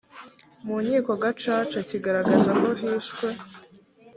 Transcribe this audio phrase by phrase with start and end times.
[0.65, 3.27] mu nkiko gacaca kigaragaza ko hishwe